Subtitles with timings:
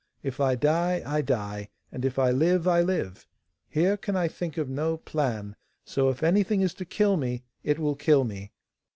[0.23, 3.27] If I die, I die, and if I live, I live.
[3.69, 7.77] Here can I think of no plan, so if anything is to kill me, it
[7.77, 8.51] will kill me.